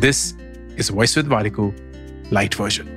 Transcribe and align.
This 0.00 0.34
is 0.78 0.92
voice 0.92 1.16
with 1.18 1.26
Warico 1.26 1.72
light 2.32 2.60
version 2.60 2.96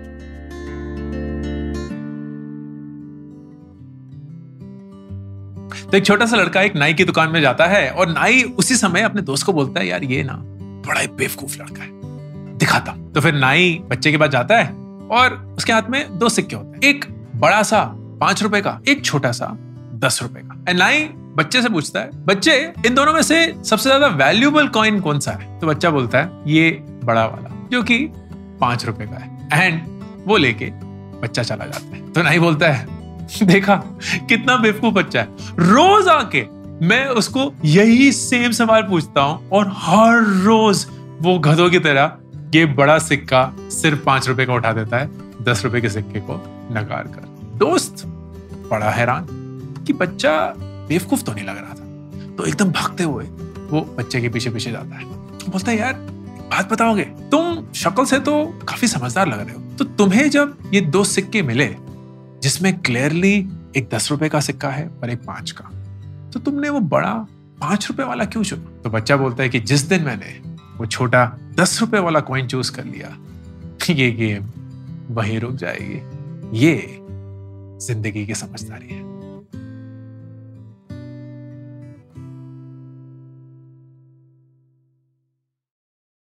तो 5.84 5.98
एक 5.98 6.06
छोटा 6.06 6.26
सा 6.26 6.36
लड़का 6.36 6.62
एक 6.62 6.76
नाई 6.76 6.94
की 6.94 7.04
दुकान 7.04 7.30
में 7.30 7.42
जाता 7.42 7.66
है 7.66 7.90
और 7.90 8.10
नाई 8.10 8.42
उसी 8.60 8.76
समय 8.76 9.02
अपने 9.02 9.22
दोस्त 9.22 9.46
को 9.46 9.54
बोलता 9.54 9.80
है, 9.80 9.88
यार, 9.88 10.04
ये 10.04 10.24
ना 10.24 10.34
बड़ा 10.88 11.00
ही 11.00 11.08
बेवकूफ़ 11.08 11.58
लड़का 11.62 11.84
है। 11.84 11.90
दिखाता 12.58 12.92
तो 13.16 13.22
फिर 13.22 13.34
नाई 13.34 13.82
बच्चे 13.90 14.12
के 14.12 14.18
पास 14.18 14.30
जाता 14.30 14.58
है 14.58 14.74
और 15.12 15.36
उसके 15.58 15.74
हाथ 15.74 15.90
में 15.90 16.18
दो 16.20 16.30
सिक्के 16.30 16.56
होते 16.56 16.88
हैं। 16.88 16.96
एक 16.96 17.06
बड़ा 17.36 17.62
सा 17.64 17.84
पाँच 18.22 18.44
रुपए 18.44 18.62
का, 18.62 18.80
एक 18.88 19.06
छोटा 19.06 19.32
सा 19.32 19.48
दस 19.96 20.20
रुपए 20.22 20.40
का। 20.40 20.74
नाई 20.74 21.10
बच्चे 21.36 21.62
से 21.62 21.70
पूछता 21.70 22.00
है, 22.00 22.26
बच्चे, 22.26 22.74
इन 22.86 22.96
दोनों 22.96 23.14
में 23.14 23.22
से 23.22 23.56
सबसे 23.64 23.84
ज़्यादा 23.84 24.08
वैल्यूबल 24.08 24.68
कॉइन 24.68 25.00
कौन 25.00 25.20
सा 25.20 25.32
है? 25.32 25.60
तो 25.60 25.68
बच्चा 25.68 25.90
बोलता 25.90 26.20
है, 26.20 26.32
ये 26.48 26.72
बड़ा 27.04 27.26
वाला, 27.26 27.68
जो 27.72 27.84
कि 27.84 27.98
पाँच 28.62 28.86
रुपए 28.86 29.06
का 29.06 29.16
है. 29.16 29.50
एंड 29.54 29.82
वो 30.28 30.38
लेके 30.38 30.66
बच्चा 31.20 31.44
चला 31.44 31.66
जाता 31.66 31.96
है। 31.96 32.12
तो 32.12 32.22
नाई 32.22 32.40
बोलता 32.40 32.70
है। 32.70 32.88
देखा, 33.44 33.76
कितना 34.30 34.58
बेवकूफ़ 34.58 34.94
बच्चा 34.94 35.22
है। 35.22 35.28
रोज 35.60 36.08
आके 36.08 36.46
मैं 36.86 37.08
उसको 37.08 37.54
यही 37.66 38.12
सेम 38.12 38.52
सवाल 38.52 38.82
पूछता 38.82 39.22
हूँ 39.22 39.50
और 39.50 39.72
हर 39.76 40.24
रोज 40.24 40.86
वो 41.22 41.40
गधों 41.40 41.70
की 41.70 41.80
तरह 41.80 42.18
ये 42.56 42.66
बड़ा 42.66 43.00
सिक्का 43.00 43.56
सिर्फ़ 43.60 44.04
पाँच 44.04 44.28
रुपए 44.28 44.46
का 44.46 44.54
उठा 44.54 44.74
देता 44.74 44.98
है, 44.98 45.10
दस 45.44 45.62
रुपए 45.66 45.82
के 45.82 45.90
सिक्के 45.90 46.20
को 46.20 46.34
नकार 46.72 47.04
कर। 47.04 47.28
दोस्त, 47.58 48.04
बड़ा 48.72 48.90
हैरान 48.90 49.28
कि 49.88 49.94
बच्चा 49.94 50.54
बेवकूफ़ 50.88 51.24
तो 51.24 51.34
नहीं 51.34 51.46
लग 51.46 51.58
रहा 51.58 51.74
था। 51.74 51.84
तो 52.36 52.46
एकदम 52.46 52.72
भागते 52.72 53.04
हुए 53.04 53.24
वो 53.70 53.96
बच्चे 53.98 54.22
के 54.22 54.30
पीछे 54.30 54.50
पीछे 54.50 54.72
जाता 54.72 54.96
है। 54.96 55.06
बोलता 55.50 55.72
है, 55.72 55.78
यार, 55.78 55.94
बात 56.52 56.72
बताओगे? 56.72 57.04
तुम 57.04 57.72
शक्ल 57.76 58.06
से 58.06 58.20
तो 58.20 58.46
काफ़ी 58.46 58.88
समझदार 58.88 59.28
लग 59.28 59.40
रहे 59.40 59.56
हो। 59.56 59.76
तो 59.78 59.86
तुम्हें 59.86 60.30
जब 60.30 60.58
ये 60.74 60.82
दो 60.82 61.04
सिक्के 61.04 61.42
मिले, 61.42 61.76
जिसमें 62.44 62.80
क्लियरली 62.80 63.50
एक 63.78 63.90
दस 63.94 64.12
रुपए 64.12 64.30
का 64.30 64.40
सिक्का 64.40 64.70
है 64.70 64.88
और 65.04 65.10
एक 65.10 65.20
पाँच 65.20 65.52
का 65.52 65.70
तो 66.34 66.40
तुमने 66.40 66.70
वो 66.70 66.80
बड़ा 66.80 67.14
पाँच 67.62 67.88
रुपए 67.90 68.04
वाला 68.04 68.26
क्यों 68.26 68.44
चुना? 68.44 68.82
तो 68.84 68.90
बच्चा 68.90 69.18
बोलता 69.18 69.44
है 69.44 69.50
कि 69.50 69.60
जिस 69.60 69.82
दिन 69.82 70.04
मैंने 70.04 70.42
वो 70.78 70.86
छोटा 70.86 71.38
दस 71.60 71.82
रुपए 71.82 72.00
वाला 72.00 72.20
कॉइन 72.20 72.48
चूज़ 72.48 72.72
कर 72.72 72.86
लिया, 72.86 73.18
ये 73.94 74.12
गेम 74.12 74.50
वहीं 75.16 75.40
रुक 75.40 75.56
जाएगी। 75.56 76.02
ये 76.60 76.98
ज़िंदगी 77.86 78.26
की 78.26 78.36
समझदारी 78.36 78.94
है। 78.94 79.13